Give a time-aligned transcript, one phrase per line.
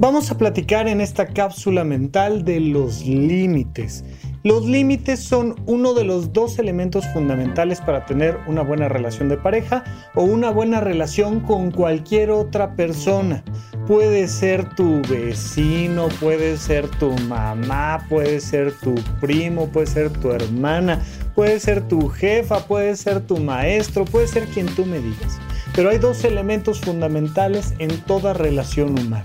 [0.00, 4.02] Vamos a platicar en esta cápsula mental de los límites.
[4.44, 9.36] Los límites son uno de los dos elementos fundamentales para tener una buena relación de
[9.36, 9.84] pareja
[10.14, 13.44] o una buena relación con cualquier otra persona.
[13.86, 20.30] Puede ser tu vecino, puede ser tu mamá, puede ser tu primo, puede ser tu
[20.30, 25.38] hermana, puede ser tu jefa, puede ser tu maestro, puede ser quien tú me digas.
[25.74, 29.22] Pero hay dos elementos fundamentales en toda relación humana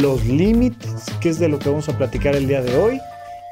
[0.00, 3.00] los límites, que es de lo que vamos a platicar el día de hoy,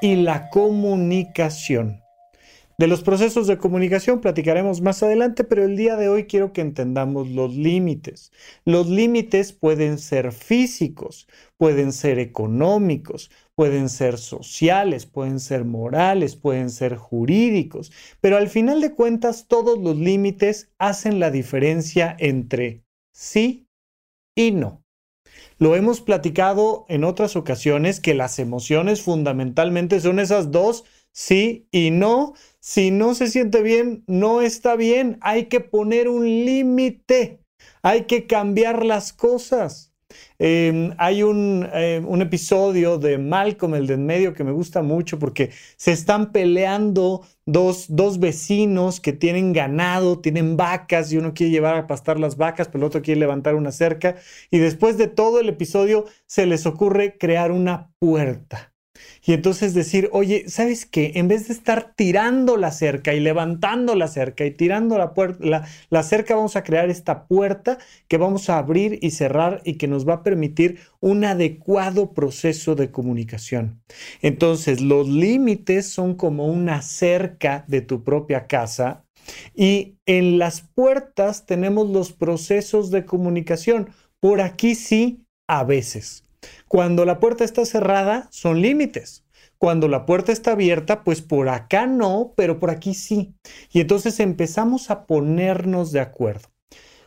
[0.03, 2.03] y la comunicación.
[2.77, 6.61] De los procesos de comunicación platicaremos más adelante, pero el día de hoy quiero que
[6.61, 8.31] entendamos los límites.
[8.65, 16.69] Los límites pueden ser físicos, pueden ser económicos, pueden ser sociales, pueden ser morales, pueden
[16.69, 17.91] ser jurídicos,
[18.21, 23.69] pero al final de cuentas todos los límites hacen la diferencia entre sí
[24.35, 24.84] y no.
[25.59, 31.91] Lo hemos platicado en otras ocasiones que las emociones fundamentalmente son esas dos, sí y
[31.91, 32.35] no.
[32.61, 35.19] Si no se siente bien, no está bien.
[35.21, 37.41] Hay que poner un límite.
[37.83, 39.94] Hay que cambiar las cosas.
[40.39, 44.83] Em, hay un, em, un, episodio de Malcolm, el de en medio, que me gusta
[44.83, 51.35] mucho porque se están peleando dos, dos, vecinos que tienen ganado, tienen vacas y uno
[51.35, 54.17] quiere llevar a pastar las vacas, pero el otro quiere levantar una cerca.
[54.51, 58.74] Y después de todo el episodio se les ocurre crear una puerta.
[59.25, 61.13] Y entonces decir, oye, ¿sabes qué?
[61.17, 65.67] En vez de estar tirando la cerca y levantando la cerca y tirando la, puerta,
[65.91, 67.79] la, cerca, vamos a crear esta puerta
[68.09, 72.75] que vamos a abrir y cerrar y que nos va a permitir un adecuado proceso
[72.75, 73.83] de comunicación.
[74.23, 79.05] Entonces, los límites son como una cerca de tu propia casa
[79.55, 83.91] y en las puertas tenemos los procesos de comunicación.
[84.21, 86.24] Por aquí sí, a veces.
[86.69, 89.25] Cuando la puerta está cerrada, son límites.
[89.59, 93.35] Cuando la puerta está abierta, pues por acá no, pero por aquí sí.
[93.73, 96.49] Y entonces empezamos a ponernos de acuerdo.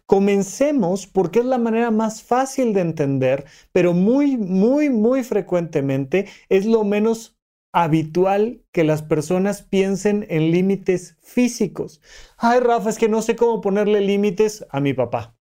[0.06, 6.66] Comencemos porque es la manera más fácil de entender, pero muy, muy, muy frecuentemente es
[6.66, 7.38] lo menos
[7.74, 12.02] habitual que las personas piensen en límites físicos.
[12.38, 15.37] Ay, Rafa, es que no sé cómo ponerle límites a mi papá.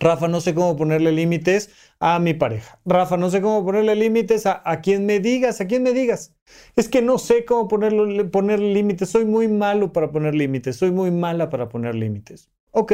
[0.00, 2.80] Rafa, no sé cómo ponerle límites a mi pareja.
[2.84, 6.34] Rafa, no sé cómo ponerle límites a, quien me digas, a quien me digas.
[6.76, 9.08] Es que no sé cómo ponerle, poner límites.
[9.08, 10.76] Soy muy malo para poner límites.
[10.76, 12.50] Soy muy mala para poner límites.
[12.70, 12.92] Ok.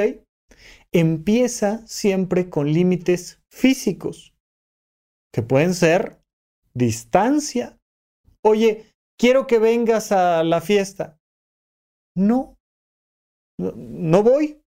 [0.93, 4.35] Empieza siempre con límites físicos,
[5.33, 6.21] que pueden ser
[6.75, 7.77] distancia.
[8.43, 8.87] Oye,
[9.19, 11.19] quiero que vengas a la fiesta.
[12.17, 12.57] No,
[13.59, 14.64] no voy.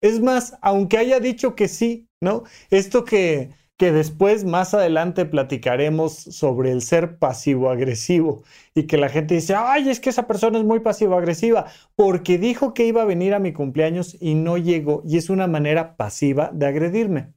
[0.00, 2.44] Es más, aunque haya dicho que sí, ¿no?
[2.70, 8.42] Esto que, que después, más adelante, platicaremos sobre el ser pasivo-agresivo
[8.74, 11.66] y que la gente dice, ay, es que esa persona es muy pasivo-agresiva
[11.96, 15.46] porque dijo que iba a venir a mi cumpleaños y no llegó y es una
[15.46, 17.32] manera pasiva de agredirme.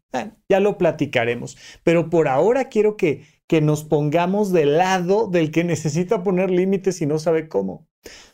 [0.49, 5.63] ya lo platicaremos, pero por ahora quiero que, que nos pongamos del lado del que
[5.63, 7.87] necesita poner límites y no sabe cómo.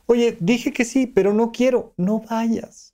[0.06, 2.87] Oye, dije que sí, pero no quiero, no vayas.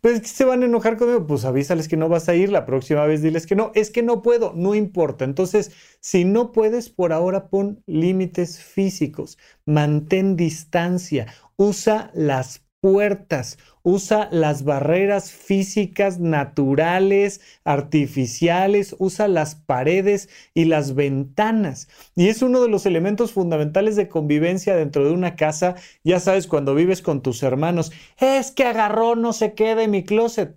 [0.00, 1.26] Pues es que se van a enojar conmigo.
[1.26, 3.72] Pues avísales que no vas a ir, la próxima vez diles que no.
[3.74, 5.24] Es que no puedo, no importa.
[5.24, 11.26] Entonces, si no puedes, por ahora pon límites físicos, mantén distancia,
[11.56, 21.88] usa las puertas, usa las barreras físicas naturales, artificiales, usa las paredes y las ventanas.
[22.14, 25.76] Y es uno de los elementos fundamentales de convivencia dentro de una casa.
[26.04, 30.04] Ya sabes, cuando vives con tus hermanos, es que agarró no se quede en mi
[30.04, 30.56] closet.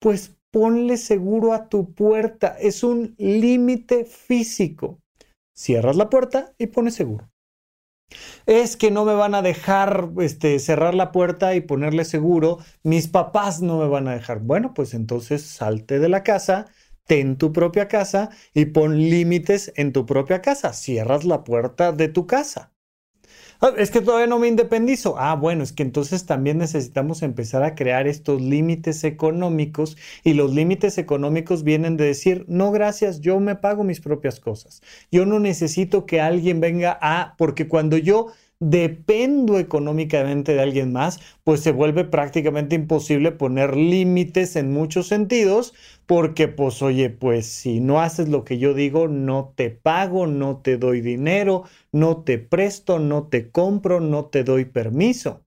[0.00, 2.56] Pues ponle seguro a tu puerta.
[2.58, 4.98] Es un límite físico.
[5.54, 7.28] Cierras la puerta y pones seguro.
[8.46, 12.58] Es que no me van a dejar este, cerrar la puerta y ponerle seguro.
[12.82, 14.40] Mis papás no me van a dejar.
[14.40, 16.66] Bueno, pues entonces salte de la casa,
[17.06, 20.72] ten tu propia casa y pon límites en tu propia casa.
[20.72, 22.72] Cierras la puerta de tu casa.
[23.60, 25.16] Ah, es que todavía no me independizo.
[25.18, 30.54] Ah, bueno, es que entonces también necesitamos empezar a crear estos límites económicos y los
[30.54, 34.80] límites económicos vienen de decir, no, gracias, yo me pago mis propias cosas.
[35.10, 38.28] Yo no necesito que alguien venga a, porque cuando yo
[38.60, 45.74] dependo económicamente de alguien más, pues se vuelve prácticamente imposible poner límites en muchos sentidos,
[46.06, 50.58] porque pues oye, pues si no haces lo que yo digo, no te pago, no
[50.58, 55.44] te doy dinero, no te presto, no te compro, no te doy permiso.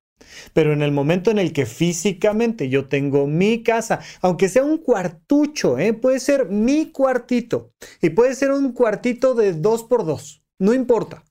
[0.54, 4.78] Pero en el momento en el que físicamente yo tengo mi casa, aunque sea un
[4.78, 5.94] cuartucho, ¿eh?
[5.94, 11.24] puede ser mi cuartito y puede ser un cuartito de dos por dos, no importa.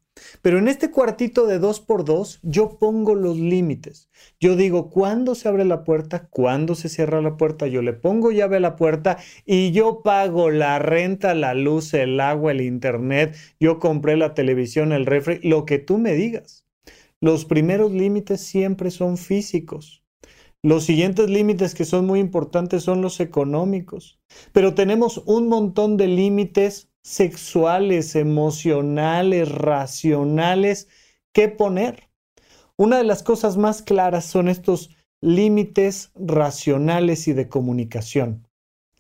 [0.43, 4.11] Pero en este cuartito de dos por dos, yo pongo los límites.
[4.39, 8.31] Yo digo cuándo se abre la puerta, cuándo se cierra la puerta, yo le pongo
[8.31, 13.37] llave a la puerta y yo pago la renta, la luz, el agua, el internet,
[13.59, 16.65] yo compré la televisión, el refri, lo que tú me digas.
[17.21, 20.03] Los primeros límites siempre son físicos.
[20.63, 24.21] Los siguientes límites que son muy importantes son los económicos.
[24.53, 30.88] Pero tenemos un montón de límites sexuales, emocionales, racionales
[31.32, 32.08] que poner.
[32.76, 38.47] Una de las cosas más claras son estos límites racionales y de comunicación.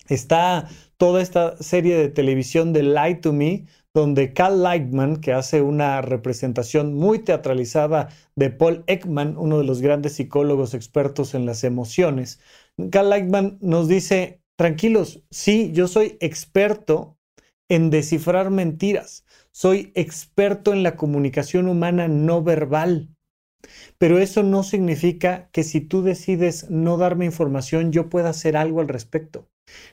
[0.08, 5.62] Está toda esta serie de televisión de Lie to Me, donde Cal Lightman, que hace
[5.62, 11.64] una representación muy teatralizada de Paul Ekman, uno de los grandes psicólogos expertos en las
[11.64, 12.40] emociones,
[12.90, 17.16] Cal Lightman nos dice, tranquilos, sí, yo soy experto
[17.70, 23.08] en descifrar mentiras, soy experto en la comunicación humana no verbal.
[23.96, 28.80] Pero eso no significa que si tú decides no darme información, yo pueda hacer algo
[28.80, 29.48] al respecto.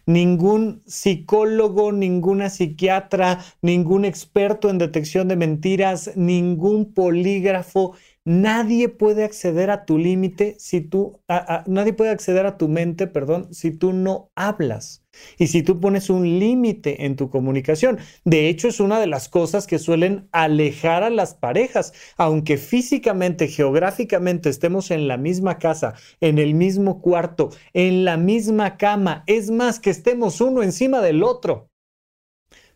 [0.06, 7.94] Ningún psicólogo, ninguna psiquiatra, ningún experto en detección de mentiras, ningún polígrafo,
[8.28, 11.22] nadie puede acceder a tu límite si tú,
[11.66, 15.06] nadie puede acceder a tu mente, perdón, si tú no hablas.
[15.38, 19.30] Y si tú pones un límite en tu comunicación, de hecho es una de las
[19.30, 25.94] cosas que suelen alejar a las parejas, aunque físicamente, geográficamente estemos en la misma casa,
[26.20, 31.24] en el mismo cuarto, en la misma cama, es más que estemos uno encima del
[31.24, 31.70] otro.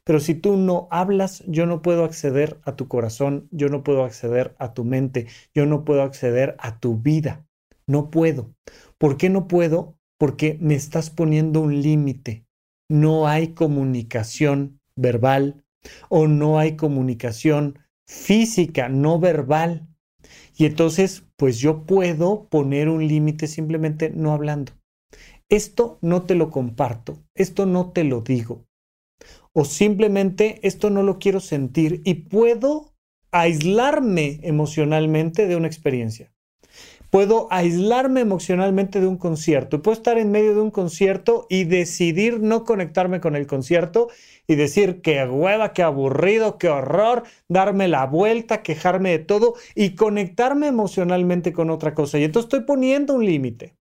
[0.04, 4.04] Pero si tú no hablas, yo no puedo acceder a tu corazón, yo no puedo
[4.04, 7.46] acceder a tu mente, yo no puedo acceder a tu vida.
[7.88, 8.54] No puedo.
[8.98, 9.98] ¿Por qué no puedo?
[10.22, 12.46] porque me estás poniendo un límite.
[12.88, 15.66] No hay comunicación verbal
[16.10, 19.88] o no hay comunicación física, no verbal.
[20.56, 24.74] Y entonces, pues yo puedo poner un límite simplemente no hablando.
[25.50, 28.68] Esto no te lo comparto, esto no te lo digo.
[29.54, 32.94] O simplemente esto no lo quiero sentir y puedo
[33.32, 36.32] aislarme emocionalmente de una experiencia
[37.12, 39.84] puedo aislarme emocionalmente de un concierto.
[39.84, 44.08] Puedo estar en medio de un concierto y decidir no conectarme con el concierto
[44.48, 49.96] y decir qué hueva, qué aburrido, qué horror, darme la vuelta, quejarme de todo y
[49.96, 52.18] conectarme emocionalmente con otra cosa.
[52.18, 53.76] Y entonces estoy poniendo un límite.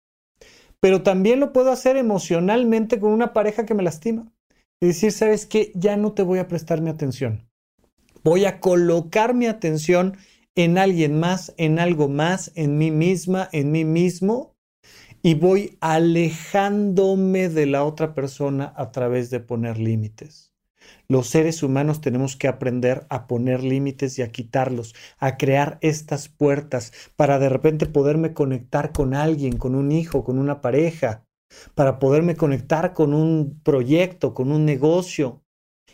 [0.80, 4.32] Pero también lo puedo hacer emocionalmente con una pareja que me lastima.
[4.80, 5.72] Y decir, ¿sabes qué?
[5.74, 7.50] Ya no te voy a prestar mi atención.
[8.24, 10.18] Voy a colocar mi atención
[10.56, 14.56] en alguien más, en algo más, en mí misma, en mí mismo,
[15.24, 20.52] y voy alejándome de la otra persona a través de poner límites.
[21.08, 26.30] Los seres humanos tenemos que aprender a poner límites y a quitarlos, a crear estas
[26.30, 31.27] puertas para de repente poderme conectar con alguien, con un hijo, con una pareja,
[31.76, 35.42] para poderme conectar con un proyecto, con un negocio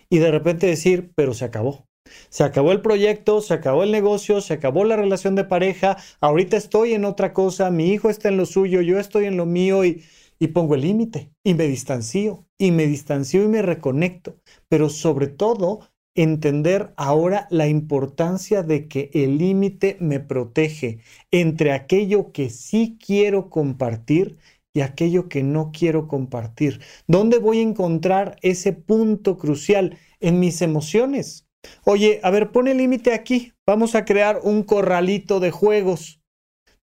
[0.10, 1.88] y de repente decir, pero se acabó.
[2.30, 6.58] Se acabó el proyecto, se acabó el negocio, se acabó la relación de pareja, ahorita
[6.58, 9.86] estoy en otra cosa, mi hijo está en lo suyo, yo estoy en lo mío
[9.86, 10.04] y,
[10.40, 14.36] y pongo el límite y me distancio y me distancio y me reconecto.
[14.70, 15.80] Pero sobre todo,
[16.16, 21.00] entender ahora la importancia de que el límite me protege
[21.32, 24.38] entre aquello que sí quiero compartir
[24.74, 26.82] y aquello que no quiero compartir.
[27.08, 29.98] ¿Dónde voy a encontrar ese punto crucial?
[30.20, 31.48] En mis emociones.
[31.86, 33.54] Oye, a ver, pone límite aquí.
[33.68, 36.22] Vamos a crear un corralito de juegos.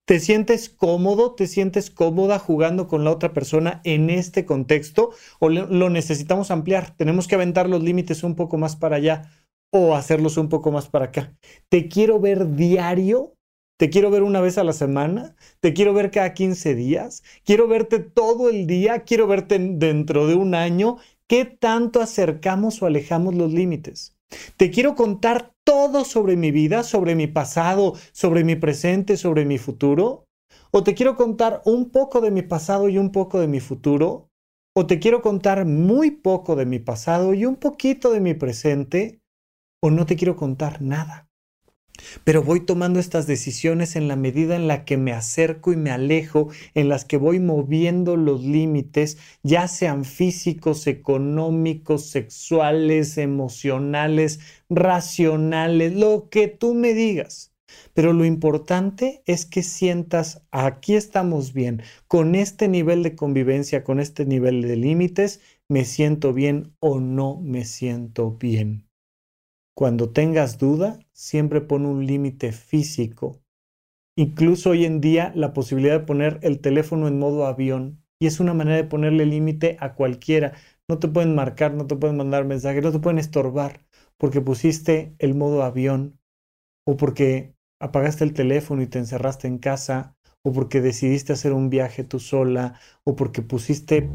[0.07, 1.33] ¿Te sientes cómodo?
[1.33, 5.11] ¿Te sientes cómoda jugando con la otra persona en este contexto?
[5.39, 6.95] ¿O lo necesitamos ampliar?
[6.95, 9.31] Tenemos que aventar los límites un poco más para allá
[9.71, 11.35] o hacerlos un poco más para acá.
[11.69, 13.34] ¿Te quiero ver diario?
[13.77, 15.35] ¿Te quiero ver una vez a la semana?
[15.59, 17.23] ¿Te quiero ver cada 15 días?
[17.43, 18.99] ¿Quiero verte todo el día?
[18.99, 20.97] ¿Quiero verte dentro de un año?
[21.27, 24.15] ¿Qué tanto acercamos o alejamos los límites?
[24.55, 29.57] Te quiero contar todo sobre mi vida, sobre mi pasado, sobre mi presente, sobre mi
[29.57, 30.25] futuro.
[30.71, 34.29] O te quiero contar un poco de mi pasado y un poco de mi futuro.
[34.73, 39.19] O te quiero contar muy poco de mi pasado y un poquito de mi presente.
[39.81, 41.24] O no te quiero contar nada.
[42.23, 45.91] Pero voy tomando estas decisiones en la medida en la que me acerco y me
[45.91, 55.95] alejo, en las que voy moviendo los límites, ya sean físicos, económicos, sexuales, emocionales, racionales,
[55.95, 57.51] lo que tú me digas.
[57.93, 63.99] Pero lo importante es que sientas, aquí estamos bien, con este nivel de convivencia, con
[63.99, 68.84] este nivel de límites, me siento bien o no me siento bien.
[69.75, 73.41] Cuando tengas duda, siempre pon un límite físico.
[74.17, 78.39] Incluso hoy en día la posibilidad de poner el teléfono en modo avión y es
[78.39, 80.53] una manera de ponerle límite a cualquiera.
[80.87, 83.85] No te pueden marcar, no te pueden mandar mensajes, no te pueden estorbar
[84.17, 86.21] porque pusiste el modo avión
[86.87, 91.69] o porque apagaste el teléfono y te encerraste en casa o porque decidiste hacer un
[91.69, 94.09] viaje tú sola o porque pusiste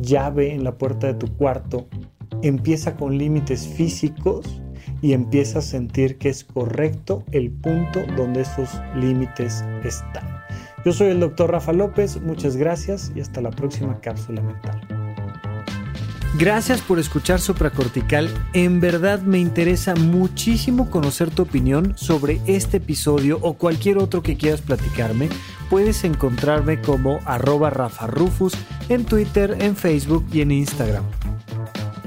[0.00, 1.88] llave en la puerta de tu cuarto.
[2.42, 4.62] Empieza con límites físicos
[5.02, 10.38] y empieza a sentir que es correcto el punto donde esos límites están.
[10.84, 14.80] Yo soy el doctor Rafa López, muchas gracias y hasta la próxima cápsula mental.
[16.38, 18.28] Gracias por escuchar Supracortical.
[18.52, 24.36] En verdad me interesa muchísimo conocer tu opinión sobre este episodio o cualquier otro que
[24.36, 25.28] quieras platicarme.
[25.68, 28.52] Puedes encontrarme como arroba Rafa Rufus
[28.88, 31.04] en Twitter, en Facebook y en Instagram.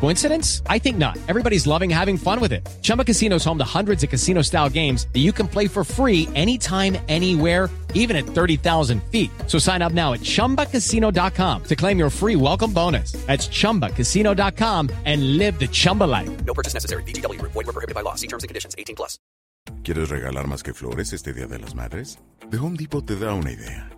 [0.00, 0.62] Coincidence?
[0.66, 1.16] I think not.
[1.28, 2.68] Everybody's loving having fun with it.
[2.82, 5.84] Chumba Casino is home to hundreds of casino style games that you can play for
[5.84, 9.30] free anytime, anywhere, even at 30,000 feet.
[9.46, 13.12] So sign up now at chumbacasino.com to claim your free welcome bonus.
[13.26, 16.44] That's chumbacasino.com and live the Chumba life.
[16.44, 17.04] No purchase necessary.
[17.04, 18.16] DTW, void, were prohibited by law.
[18.16, 19.18] See terms and conditions 18 plus.
[19.82, 22.18] ¿Quieres regalar más que flores este Día de las Madres?
[22.50, 23.97] The Home Depot te da una idea.